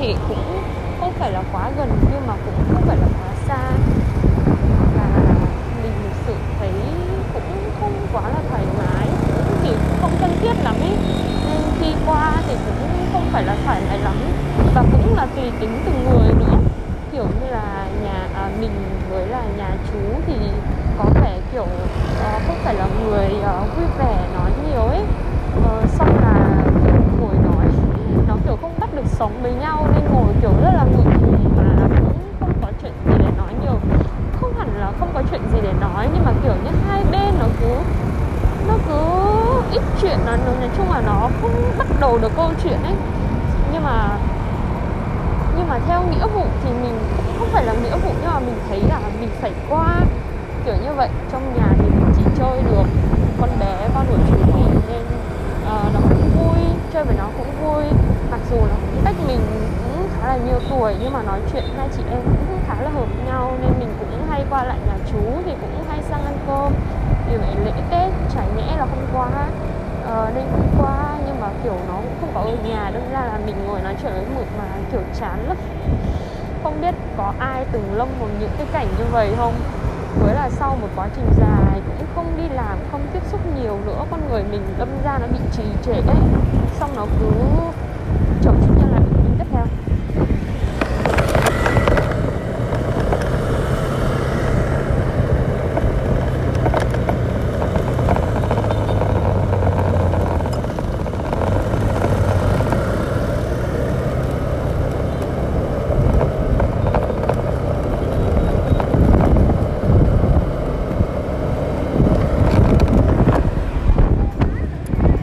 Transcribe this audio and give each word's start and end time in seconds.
thì 0.00 0.14
cũng 0.28 0.62
không 1.00 1.12
phải 1.18 1.32
là 1.32 1.42
quá 1.52 1.70
gần 1.76 1.88
nhưng 2.12 2.26
mà 2.26 2.34
cũng 2.44 2.54
không 2.74 2.82
phải 2.86 2.96
là 2.96 3.06
quá 3.18 3.28
xa. 3.48 3.70
Và 4.96 5.06
mình 5.82 5.92
thực 6.02 6.16
sự 6.26 6.34
thấy 6.58 6.70
cũng 7.34 7.42
không 7.80 7.92
quá 8.12 8.22
là 8.22 8.40
thoải 8.50 8.64
mái 8.78 9.06
cũng 9.36 9.56
kiểu 9.64 9.74
không 10.00 10.10
thân 10.20 10.30
thiết 10.40 10.52
lắm 10.64 10.74
ấy 10.80 10.96
nên 11.48 11.60
khi 11.80 11.92
qua 12.06 12.32
thì 12.48 12.54
cũng 12.66 12.88
không 13.12 13.22
phải 13.32 13.42
là 13.42 13.56
thoải 13.64 13.80
mái 13.88 13.98
lắm. 13.98 14.16
Và 14.74 14.82
cũng 14.92 15.16
là 15.16 15.26
tùy 15.36 15.44
tính 15.60 15.78
từng 15.86 16.04
người 16.04 16.28
nữa. 16.38 16.58
Kiểu 17.12 17.24
như 17.40 17.50
là 17.50 17.86
nhà 18.04 18.28
à, 18.34 18.50
mình 18.60 18.70
với 19.10 19.26
là 19.26 19.42
nhà 19.58 19.70
chú 19.92 20.20
thì 20.26 20.34
có 20.98 21.04
vẻ 21.22 21.38
kiểu 21.52 21.66
ờ, 22.24 22.38
không 22.46 22.56
phải 22.64 22.74
là 22.74 22.86
người 23.04 23.28
ờ, 23.42 23.62
vui 23.76 23.86
vẻ 23.98 24.16
nói 24.34 24.50
nhiều 24.68 24.82
ấy. 24.82 25.00
Ờ, 25.64 25.82
xong 25.98 26.16
là 26.22 26.62
kiểu 26.84 26.94
ngồi 27.20 27.34
nói 27.34 27.66
nó 28.28 28.36
kiểu 28.46 28.56
không 28.62 28.80
bắt 28.80 28.94
được 28.94 29.06
sống 29.06 29.42
với 29.42 29.52
nhau 29.52 29.86
nên 29.94 30.04
ngồi 30.14 30.32
kiểu 30.40 30.50
rất 30.62 30.70
là 30.74 30.84
ngượng 30.84 31.20
ngùng 31.22 31.52
và 31.56 31.88
cũng 31.88 32.12
không 32.40 32.52
có 32.62 32.68
chuyện 32.82 32.92
gì 33.06 33.12
để 33.18 33.30
nói 33.38 33.52
nhiều 33.62 33.78
không 34.40 34.52
hẳn 34.58 34.68
là 34.80 34.92
không 35.00 35.10
có 35.14 35.22
chuyện 35.30 35.40
gì 35.52 35.58
để 35.62 35.72
nói 35.80 36.08
nhưng 36.14 36.24
mà 36.24 36.32
kiểu 36.42 36.52
như 36.64 36.70
hai 36.88 37.04
bên 37.12 37.34
nó 37.38 37.46
cứ 37.60 37.74
nó 38.68 38.74
cứ 38.88 39.00
ít 39.72 39.82
chuyện 40.02 40.18
nó 40.26 40.36
nó- 40.36 40.60
nói 40.60 40.68
chung 40.76 40.90
là 40.92 41.00
nó 41.20 41.28
không 41.40 41.72
bắt 41.78 41.86
đầu 42.00 42.18
được 42.18 42.32
câu 42.36 42.50
chuyện 42.62 42.82
ấy. 42.82 42.94
Nhưng 43.72 43.84
mà 43.84 44.18
nhưng 45.56 45.68
mà 45.68 45.78
theo 45.86 46.02
nghĩa 46.02 46.26
vụ 46.34 46.44
thì 46.64 46.70
mình 46.70 46.98
cũng 47.16 47.34
không 47.38 47.48
phải 47.52 47.64
là 47.64 47.72
nghĩa 47.72 47.96
vụ 47.96 48.10
nhưng 48.20 48.30
mà 48.30 48.40
mình 48.40 48.58
thấy 48.68 48.80
là 48.88 49.00
mình 49.20 49.30
phải 49.40 49.52
qua 49.68 50.00
kiểu 50.64 50.74
như 50.84 50.92
vậy. 50.92 51.08
Trong 51.32 51.42
nhà 51.56 51.66
thì 51.78 51.82
mình 51.82 52.12
chỉ 52.16 52.22
chơi 52.38 52.62
được 52.62 52.84
con 53.40 53.50
bé 53.60 53.88
con 53.94 54.06
của 54.08 54.16
chú 54.28 54.36
mình 54.54 54.80
nên 54.88 55.02
uh, 55.62 55.94
nó 55.94 56.00
cũng 56.08 56.30
vui 56.36 56.58
chơi 56.92 57.04
với 57.04 57.16
nó 57.18 57.24
cũng 57.38 57.50
vui. 57.64 57.84
Mặc 58.30 58.40
dù 58.50 58.56
nó 58.56 58.74
cũng 58.80 59.04
cách 59.04 59.14
mình 59.26 59.40
cũng 59.78 60.08
khá 60.20 60.28
là 60.28 60.36
nhiều 60.36 60.60
tuổi 60.70 60.94
nhưng 61.00 61.12
mà 61.12 61.22
nói 61.22 61.40
chuyện 61.52 61.64
hai 61.76 61.88
chị 61.96 62.02
em 62.10 62.20
cũng 62.24 62.58
khá 62.68 62.74
là 62.82 62.90
hợp 62.90 63.08
nhau 63.26 63.52
nên 63.62 63.72
mình 63.78 63.94
cũng 63.98 64.26
hay 64.30 64.44
qua 64.50 64.64
lại 64.64 64.78
nhà 64.86 64.94
chú 65.12 65.42
thì 65.44 65.52
cũng 65.60 65.84
hay 65.88 66.02
sang 66.10 66.24
ăn 66.24 66.38
cơm. 66.46 66.72
Vì 67.28 67.36
vậy 67.36 67.54
lễ 67.64 67.72
tết 67.90 68.12
chả 68.34 68.42
nhẽ 68.56 68.76
là 68.78 68.86
không 68.86 69.06
qua 69.12 69.26
uh, 69.26 70.06
ờ, 70.06 70.30
nên 70.34 70.44
cũng 70.52 70.69
kiểu 71.64 71.76
nó 71.88 71.94
cũng 71.94 72.14
không 72.20 72.30
có 72.34 72.40
ở 72.40 72.56
nhà, 72.68 72.90
đâm 72.94 73.02
ra 73.12 73.20
là 73.20 73.38
mình 73.46 73.54
ngồi 73.66 73.80
nói 73.82 73.94
chuyện 74.02 74.12
với 74.12 74.24
mực 74.36 74.46
mà 74.58 74.64
kiểu 74.92 75.00
chán 75.20 75.48
lắm 75.48 75.56
không 76.62 76.80
biết 76.80 76.94
có 77.16 77.32
ai 77.38 77.64
từng 77.72 77.94
lâm 77.94 78.08
vào 78.20 78.28
những 78.40 78.50
cái 78.58 78.66
cảnh 78.72 78.86
như 78.98 79.04
vậy 79.10 79.30
không 79.36 79.54
với 80.20 80.34
là 80.34 80.50
sau 80.50 80.76
một 80.80 80.88
quá 80.96 81.08
trình 81.16 81.26
dài 81.40 81.80
cũng 81.98 82.06
không 82.14 82.36
đi 82.36 82.48
làm, 82.54 82.78
không 82.92 83.06
tiếp 83.12 83.22
xúc 83.30 83.40
nhiều 83.60 83.78
nữa, 83.86 84.04
con 84.10 84.20
người 84.30 84.42
mình 84.50 84.62
đâm 84.78 84.88
ra 85.04 85.18
nó 85.18 85.26
bị 85.26 85.38
trì 85.52 85.64
trệ 85.86 85.92
ấy 85.92 86.16
xong 86.80 86.90
nó 86.96 87.06
cứ 87.20 87.30
chậm 88.42 88.54
chút 88.66 88.74
nhân 88.78 88.92
là 88.92 88.98
mình 88.98 89.34
tiếp 89.38 89.44
theo 89.52 89.64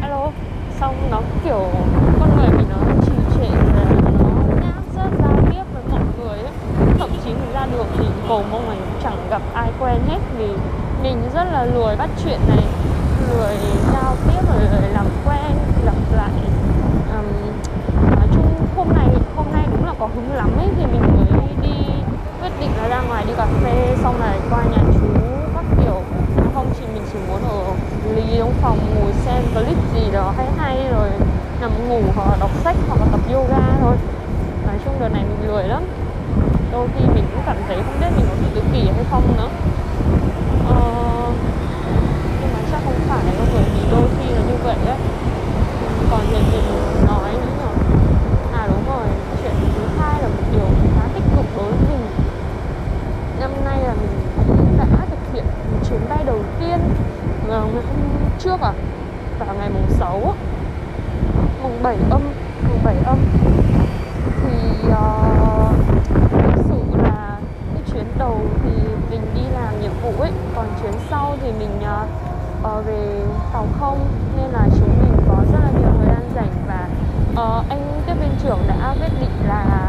alo 0.02 0.32
xong 0.80 0.96
nó 1.12 1.22
kiểu 1.44 1.68
con 2.20 2.38
người 2.38 2.48
mình 2.58 2.68
nó 2.70 2.78
trì 3.06 3.12
trệ 3.36 3.50
và 3.50 3.86
nó 4.20 4.30
nhát 4.56 4.84
rất 4.96 5.10
giao 5.20 5.34
tiếp 5.52 5.64
với 5.74 5.84
mọi 5.92 6.02
người 6.20 6.40
ấy 6.40 6.52
thậm 7.00 7.10
chí 7.24 7.30
mình 7.30 7.54
ra 7.54 7.66
đường 7.72 7.88
thì 7.98 8.06
cầu 8.28 8.44
mong 8.52 8.68
mình 8.70 8.82
chẳng 9.04 9.18
gặp 9.30 9.42
ai 9.54 9.72
quen 9.80 9.98
hết 10.08 10.20
vì 10.38 10.48
mình 11.04 11.22
rất 11.34 11.44
là 11.44 11.66
lười 11.66 11.96
bắt 11.96 12.10
chuyện 12.24 12.40
này 12.48 12.64
lười 13.30 13.57
giao 13.94 14.16
tiếp 14.28 14.42
rồi 14.48 14.90
làm 14.94 15.06
quen 15.26 15.52
gặp 15.86 15.96
lại. 16.12 16.32
Um, 17.16 17.26
nói 18.16 18.28
chung 18.34 18.46
hôm 18.78 18.88
nay 18.96 19.08
hôm 19.36 19.46
nay 19.54 19.64
đúng 19.72 19.86
là 19.86 19.94
có 20.00 20.08
hứng 20.16 20.34
lắm 20.34 20.50
ấy 20.58 20.68
thì 20.78 20.86
mình 20.86 21.02
mới 21.02 21.50
đi 21.62 21.78
quyết 22.42 22.52
định 22.60 22.72
là 22.78 22.88
ra 22.88 23.02
ngoài 23.02 23.26
đi 23.28 23.34
cà 23.38 23.48
phê 23.64 23.96
xong 24.04 24.20
rồi 24.20 24.40
qua 24.50 24.64
nhà 24.64 24.84
chú 24.94 25.08
các 25.56 25.66
kiểu. 25.82 26.02
Không 26.54 26.70
chỉ 26.80 26.86
mình 26.94 27.04
chỉ 27.14 27.20
muốn 27.28 27.42
ở 27.50 27.60
lý 28.16 28.24
trong 28.38 28.54
phòng 28.62 28.80
ngồi 28.96 29.14
xem 29.14 29.44
clip 29.54 29.78
gì 29.94 30.12
đó 30.14 30.34
hay 30.38 30.48
hay 30.58 30.88
rồi 30.92 31.10
nằm 31.62 31.72
ngủ 31.90 32.02
hoặc 32.16 32.28
là 32.32 32.38
đọc 32.40 32.52
sách 32.64 32.76
hoặc 32.88 33.00
là 33.00 33.06
tập 33.12 33.20
yoga 33.34 33.78
thôi. 33.82 33.96
Nói 34.68 34.76
chung 34.86 34.94
đợt 35.00 35.10
này 35.10 35.24
mình 35.24 35.52
lười 35.52 35.64
lắm. 35.64 35.84
Đôi 36.72 36.88
khi 36.96 37.06
mình 37.06 37.24
cũng 37.34 37.44
cảm 37.46 37.58
thấy 37.68 37.78
không 37.78 38.00
biết 38.02 38.08
mình 38.16 38.26
có 38.30 38.36
bị 38.42 38.48
tự 38.56 38.62
kỷ 38.74 38.86
hay 38.96 39.06
không 39.12 39.24
nữa. 39.38 39.50
Ờ, 40.70 40.76
nhưng 42.42 42.50
mà 42.54 42.60
chắc 42.72 42.82
không 42.86 43.00
phải 43.08 43.24
đâu 43.38 43.46
bởi 43.54 43.64
vì 43.64 43.92
đôi 43.92 44.08
khi 44.20 44.34
là 44.34 44.42
như 44.42 44.56
vậy 44.64 44.76
đấy 44.86 44.96
còn 46.12 46.20
chuyện 46.30 46.42
gì 46.52 46.58
nói 47.08 47.32
nữa 47.34 47.52
nhỉ 47.58 47.70
à 48.54 48.68
đúng 48.68 48.84
rồi 48.90 49.08
chuyện 49.44 49.54
thứ 49.76 49.84
hai 50.00 50.22
là 50.22 50.28
một 50.28 50.44
điều 50.52 50.68
khá 50.96 51.08
tích 51.14 51.24
cực 51.36 51.46
đối 51.58 51.72
với 51.72 51.80
mình 51.90 52.06
năm 53.40 53.52
nay 53.66 53.84
là 53.84 53.94
mình 53.94 54.10
cũng 54.48 54.78
đã 54.78 55.06
thực 55.10 55.34
hiện 55.34 55.46
một 55.72 55.80
chuyến 55.90 56.00
tiên 56.68 56.80
ngày 57.48 57.60
hôm 57.60 57.84
trước 58.40 58.62
à? 58.62 58.74
Vào 59.40 59.56
ngày 59.60 59.70
mùng 59.70 59.90
6 59.90 60.34
mùng 61.64 61.84
7 61.84 61.98
âm 62.10 62.22
mùng 62.70 62.80
7 62.84 62.96
âm. 63.06 63.18
Thì 64.44 64.90
uh, 64.90 65.72
thực 66.32 66.64
sự 66.70 66.98
là 67.04 67.38
cái 67.74 67.84
chuyến 67.94 68.06
đầu 68.18 68.38
thì 68.64 68.70
mình 69.10 69.22
đi 69.36 69.42
làm 69.54 69.82
nhiệm 69.82 69.92
vụ 70.04 70.24
ấy 70.24 70.32
còn 70.56 70.66
chuyến 70.82 70.94
sau 71.10 71.38
thì 71.42 71.52
mình 71.60 71.80
uh, 71.82 72.86
về 72.86 73.22
tàu 73.54 73.68
không 73.80 74.08
nên 74.38 74.52
là 74.52 74.68
chúng 74.80 75.02
mình 75.02 75.26
có 75.28 75.36
rất 75.52 75.60
là 75.64 75.72
nhiều 75.80 75.90
thời 75.98 76.08
gian 76.08 76.32
rảnh 76.36 76.52
và 76.68 76.88
uh, 77.32 77.70
anh 77.70 78.02
tiếp 78.08 78.14
viên 78.22 78.32
trưởng 78.44 78.60
đã 78.68 78.96
quyết 79.00 79.12
định 79.22 79.48
là 79.48 79.88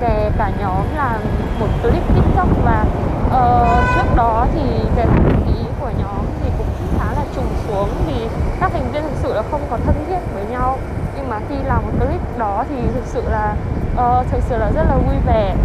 kè 0.00 0.30
cả 0.38 0.50
nhóm 0.60 0.84
làm 0.96 1.20
một 1.60 1.66
clip 1.82 2.02
tiktok 2.14 2.48
và 2.64 2.84
uh, 3.26 3.94
trước 3.94 4.16
đó 4.16 4.46
thì 4.54 4.62
cái 4.96 5.06
không 5.06 5.44
khí 5.46 5.64
của 5.80 5.90
nhóm 5.98 6.24
thì 6.42 6.50
cũng 6.58 6.66
khá 6.98 7.12
là 7.14 7.24
trùng 7.34 7.48
xuống 7.68 7.88
vì 8.06 8.28
các 8.60 8.72
thành 8.72 8.92
viên 8.92 9.02
thực 9.02 9.16
sự 9.22 9.28
là 9.40 9.46
không 9.50 9.60
có 9.70 9.78
thân 9.86 9.94
thiết 10.08 10.18
với 10.34 10.44
nhau. 10.44 10.78
Nhưng 11.16 11.30
mà 11.30 11.40
khi 11.48 11.54
làm 11.64 11.82
một 11.82 11.92
clip 12.00 12.20
đó 12.38 12.64
thì 12.68 12.76
thực 12.94 13.04
sự 13.04 13.22
là 13.30 13.54
uh, 13.92 14.26
thực 14.30 14.42
sự 14.42 14.56
là 14.58 14.70
rất 14.74 14.82
là 14.88 14.96
vui 14.96 15.16
vẻ. 15.26 15.56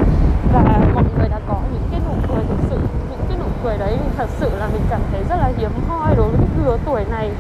Và 0.54 0.62
mọi 0.94 1.04
người 1.18 1.30
đã 1.30 1.40
có 1.48 1.56
những 1.74 1.84
cái 1.92 2.02
nụ 2.06 2.14
cười 2.28 2.44
thực 2.50 2.60
sự 2.70 2.78
những 3.10 3.20
cái 3.30 3.38
nụ 3.38 3.46
cười 3.64 3.78
đấy 3.78 3.98
thì 4.04 4.10
thật 4.18 4.30
sự 4.40 4.50
là 4.60 4.68
mình 4.74 4.82
cảm 4.90 5.02
thấy 5.12 5.24
rất 5.30 5.36
là 5.36 5.52
hiếm 5.58 5.72
hoi 5.88 6.16
đối 6.16 6.28
với 6.28 6.40
cái 6.40 6.66
lứa 6.66 6.78
tuổi 6.86 7.06
này. 7.12 7.32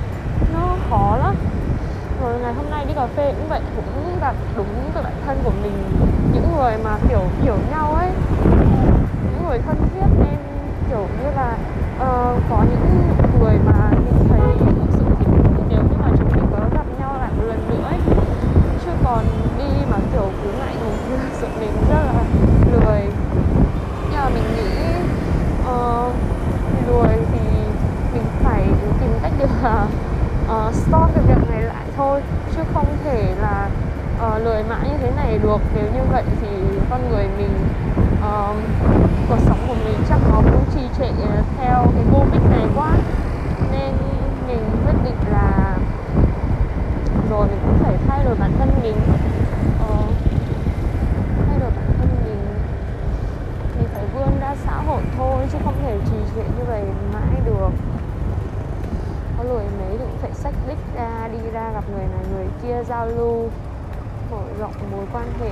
Nó 0.54 0.76
khó 0.90 1.18
lắm. 1.18 1.36
Rồi 2.24 2.40
ngày 2.42 2.54
hôm 2.54 2.66
nay 2.72 2.86
đi 2.88 2.94
cà 2.94 3.08
phê 3.16 3.34
cũng 3.38 3.50
vậy 3.50 3.62
cũng 3.76 4.20
gặp 4.22 4.36
đúng 4.58 4.92
cái 4.94 5.04
bạn 5.04 5.14
thân 5.26 5.38
của 5.44 5.54
mình. 5.62 5.74
Những 6.34 6.56
người 6.58 6.74
mà 6.84 6.98
kiểu 7.10 7.22
hiểu 7.42 7.56
nhau 7.72 7.94
ấy. 7.94 8.10
Những 9.24 9.48
người 9.48 9.60
thân 9.68 9.76
thiết 9.76 10.06
nên 10.20 10.38
kiểu 10.90 11.08
như 11.24 11.30
là 11.36 11.58
uh, 11.96 12.42
có 12.50 12.64
những 12.70 13.02
người 13.40 13.56
mà 13.66 13.90
mình 13.92 14.28
thấy 14.30 14.40
uh, 29.66 30.76
stop 30.76 31.10
cái 31.16 31.24
việc 31.28 31.50
này 31.50 31.62
lại 31.62 31.86
thôi 31.98 32.22
chứ 32.56 32.62
không 32.74 32.86
thể 33.04 33.36
là 33.42 33.70
uh, 34.28 34.44
lười 34.44 34.64
mãi 34.64 34.90
như 34.90 34.98
thế 35.02 35.12
này 35.16 35.40
được. 35.44 35.62
Nếu 35.76 35.86
như 35.94 36.02
vậy 36.12 36.24
thì 36.42 36.48
con 36.90 37.10
người 37.10 37.28
mình 37.38 37.54
uh, 38.20 38.56
cuộc 39.30 39.40
sống 39.48 39.58
của 39.68 39.76
mình 39.86 39.98
chắc 40.10 40.20
có 40.32 40.35
lười 59.50 59.64
mấy 59.80 59.98
thì 59.98 59.98
cũng 59.98 60.18
phải 60.22 60.32
sách 60.34 60.54
đích 60.68 60.78
ra, 60.96 61.30
đi 61.32 61.50
ra 61.54 61.72
gặp 61.74 61.84
người 61.92 62.06
này, 62.06 62.26
người 62.32 62.46
kia 62.64 62.84
giao 62.90 63.08
lưu, 63.08 63.50
mở 64.32 64.42
rộng 64.60 64.72
mối 64.92 65.06
quan 65.14 65.26
hệ. 65.42 65.50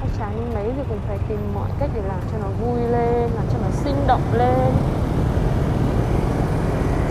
Chắc 0.00 0.08
chắn 0.18 0.50
mấy 0.54 0.72
thì 0.76 0.82
cũng 0.88 0.98
phải 1.08 1.18
tìm 1.28 1.38
mọi 1.54 1.70
cách 1.78 1.90
để 1.94 2.02
làm 2.08 2.20
cho 2.32 2.38
nó 2.38 2.48
vui 2.60 2.80
lên, 2.80 3.30
làm 3.36 3.44
cho 3.52 3.58
nó 3.62 3.70
sinh 3.72 3.96
động 4.06 4.22
lên. 4.32 4.72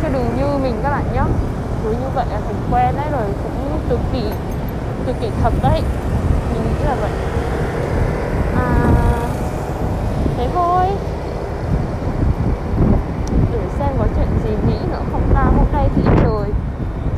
Chứ 0.01 0.07
đừng 0.13 0.30
như 0.38 0.57
mình 0.63 0.80
các 0.83 0.89
bạn 0.89 1.03
nhé. 1.13 1.24
Cứ 1.83 1.92
như 1.92 2.09
vậy 2.15 2.25
là 2.31 2.39
thành 2.39 2.62
quen 2.71 2.95
đấy, 2.95 3.07
rồi 3.12 3.25
cũng 3.44 3.80
từ 3.89 3.97
kỷ 4.13 4.24
từ 5.06 5.13
kỷ 5.21 5.30
thật 5.44 5.54
đấy. 5.63 5.81
Mình 6.54 6.63
nghĩ 6.63 6.86
là 6.86 6.95
vậy. 7.01 7.12
À 8.56 8.92
thế 10.38 10.50
thôi 10.54 10.86
để 13.51 13.59
xem 13.80 13.89
có 14.00 14.06
chuyện 14.15 14.27
gì 14.44 14.50
nghĩ 14.68 14.77
nữa 14.92 15.01
không 15.12 15.21
ta 15.33 15.44
hôm 15.44 15.65
nay 15.74 15.89
thì 15.95 16.01
trời 16.04 16.51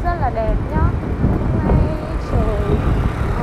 rất 0.03 0.13
là 0.21 0.29
đẹp 0.35 0.55
nhá 0.71 0.81
hôm 0.81 1.57
nay 1.63 1.75
trời 2.31 2.77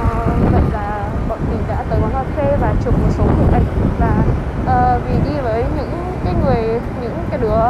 uh, 0.01 0.53
vậy 0.53 0.63
là 0.73 1.09
bọn 1.29 1.39
mình 1.51 1.63
đã 1.69 1.85
tới 1.91 2.01
quán 2.01 2.13
cà 2.13 2.25
phê 2.37 2.57
và 2.61 2.75
chụp 2.85 2.95
một 3.03 3.09
số 3.19 3.25
hình 3.25 3.53
ảnh 3.53 3.65
và 3.99 4.23
uh, 4.63 5.03
vì 5.07 5.31
đi 5.31 5.41
với 5.43 5.65
những 5.77 5.91
cái 6.25 6.35
người 6.45 6.81
những 7.03 7.25
cái 7.31 7.39
đứa 7.39 7.61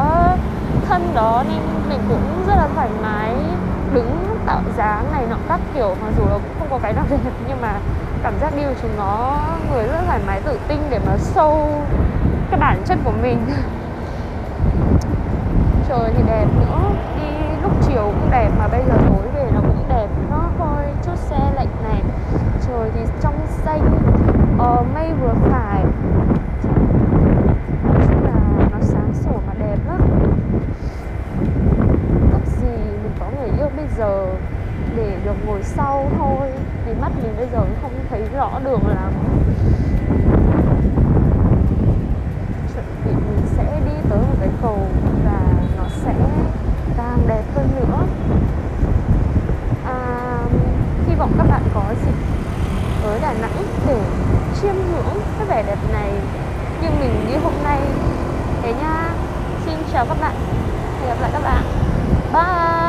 thân 0.88 0.98
đó 1.14 1.44
nên 1.48 1.58
mình 1.88 2.00
cũng 2.08 2.44
rất 2.46 2.54
là 2.54 2.68
thoải 2.74 2.88
mái 3.02 3.34
đứng 3.92 4.36
tạo 4.46 4.60
dáng 4.76 5.04
này 5.12 5.26
nọ 5.30 5.36
các 5.48 5.60
kiểu. 5.74 5.94
Mặc 6.02 6.12
dù 6.18 6.24
là 6.24 6.32
cũng 6.32 6.54
không 6.58 6.68
có 6.70 6.78
cái 6.82 6.92
nào 6.92 7.04
đẹp 7.10 7.16
nhưng 7.48 7.60
mà 7.60 7.74
cảm 8.22 8.34
giác 8.40 8.56
đi 8.56 8.62
của 8.62 8.74
chúng 8.82 8.96
nó 8.96 9.38
người 9.72 9.84
rất 9.84 10.00
thoải 10.06 10.20
mái 10.26 10.40
tự 10.40 10.58
tin 10.68 10.78
để 10.90 10.98
mà 11.06 11.16
sâu 11.18 11.82
cái 12.50 12.60
bản 12.60 12.82
chất 12.84 12.98
của 13.04 13.12
mình. 13.22 13.38
Trời 15.88 16.10
thì 16.16 16.22
đẹp 16.26 16.46
nữa. 16.60 16.78
Đi 17.16 17.26
lúc 17.62 17.72
chiều 17.88 18.02
cũng 18.02 18.30
đẹp 18.30 18.50
mà 18.58 18.68
bây 18.68 18.82
giờ 18.88 18.94
tối 19.08 19.28
về 19.34 19.50
nó 19.54 19.60
cũng 19.60 19.84
đẹp. 19.88 20.08
Nó 20.30 20.42
thôi 20.58 20.84
chút 21.02 21.16
xe 21.16 21.52
lạnh 21.54 21.70
này. 21.84 22.02
Trời 22.68 22.90
thì 22.94 23.00
trong 23.22 23.34
xanh 23.64 24.00
ờ, 24.60 24.84
mây 24.94 25.12
vừa 25.20 25.34
phải 25.50 25.84
nói 27.84 27.96
chung 28.08 28.24
là 28.24 28.66
nó 28.70 28.78
sáng 28.80 29.12
sủa 29.14 29.38
mà 29.46 29.52
đẹp 29.58 29.76
lắm 29.88 30.00
ước 32.32 32.46
gì 32.60 32.76
mình 33.02 33.12
có 33.20 33.26
người 33.38 33.50
yêu 33.58 33.68
bây 33.76 33.86
giờ 33.98 34.26
để 34.96 35.16
được 35.24 35.46
ngồi 35.46 35.62
sau 35.62 36.10
thôi 36.18 36.48
vì 36.86 36.92
mắt 37.00 37.12
mình 37.22 37.34
bây 37.36 37.46
giờ 37.52 37.64
không 37.82 37.92
thấy 38.10 38.22
rõ 38.34 38.60
đường 38.64 38.86
lắm 38.88 39.12
chuẩn 42.74 42.84
bị 43.04 43.12
mình 43.12 43.46
sẽ 43.56 43.80
đi 43.84 44.08
tới 44.10 44.18
một 44.18 44.36
cái 44.40 44.48
cầu 44.62 44.78
và 45.24 45.40
nó 45.76 45.84
sẽ 46.04 46.14
càng 46.96 47.18
đẹp 47.28 47.42
hơn 47.54 47.68
nữa 47.76 47.98
à, 49.86 49.96
hy 51.08 51.14
vọng 51.14 51.32
các 51.38 51.46
bạn 51.50 51.62
có 51.74 51.82
dịp 52.06 52.14
tới 53.02 53.20
Đà 53.20 53.32
Nẵng 53.32 53.64
để 53.86 54.00
chiêm 54.62 54.74
ngưỡng 54.74 55.20
cái 55.38 55.46
vẻ 55.46 55.62
đẹp 55.62 55.78
này 55.92 56.10
như 56.82 56.88
mình 57.00 57.26
như 57.28 57.38
hôm 57.38 57.52
nay. 57.64 57.80
Thế 58.62 58.72
nha. 58.72 59.10
Xin 59.66 59.74
chào 59.92 60.06
các 60.06 60.16
bạn. 60.20 60.34
Hẹn 61.00 61.08
gặp 61.08 61.16
lại 61.20 61.30
các 61.32 61.42
bạn. 61.42 61.62
Bye. 62.32 62.79